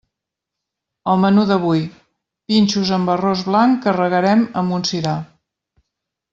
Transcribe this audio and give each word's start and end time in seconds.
El 1.11 1.19
menú 1.25 1.43
d'avui: 1.51 1.83
pinxos 2.53 2.95
amb 2.99 3.13
arròs 3.17 3.45
blanc 3.53 3.79
que 3.87 3.97
regarem 4.01 4.45
amb 4.65 4.77
un 4.81 4.91
sirà. 4.95 5.17